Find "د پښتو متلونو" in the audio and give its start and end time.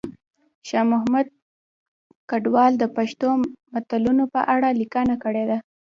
2.77-4.23